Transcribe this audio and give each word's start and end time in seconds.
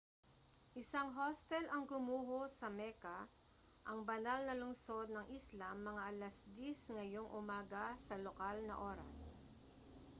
isang 0.81 1.09
hostel 1.19 1.61
ang 1.69 1.83
gumuho 1.91 2.41
sa 2.59 2.67
mecca 2.79 3.17
ang 3.89 3.99
banal 4.09 4.39
na 4.49 4.57
lungsod 4.61 5.07
ng 5.13 5.29
islam 5.39 5.75
mga 5.89 6.01
alas-10 6.09 6.97
ngayong 6.97 7.29
umaga 7.41 7.85
sa 8.07 8.15
lokal 8.25 8.57
na 8.65 8.75
oras 8.91 9.19